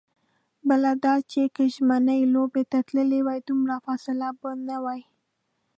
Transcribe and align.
بله 0.67 0.91
دا 1.05 1.15
چې 1.31 1.41
که 1.55 1.63
ژمنیو 1.73 2.31
لوبو 2.33 2.61
ته 2.71 2.79
تللې 2.87 3.19
هم، 3.23 3.29
دومره 3.47 3.75
فاصله 3.85 4.27
به 4.39 4.49
نه 4.67 4.77
وي. 4.83 5.01